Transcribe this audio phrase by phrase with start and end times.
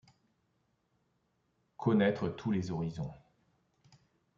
[1.77, 3.13] Connaître tous les horizons